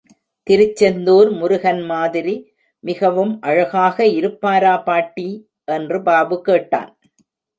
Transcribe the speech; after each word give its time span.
திருச்செந்துார் 0.47 1.29
முருகன் 1.31 1.81
மாதிரி 1.81 2.33
மிகவும் 2.83 3.33
அழகாக 3.41 4.07
இருப்பாரா 4.11 4.77
பாட்டி? 4.79 5.27
என்று 5.67 6.03
பாபு 6.03 6.41
கேட்டான். 6.41 6.91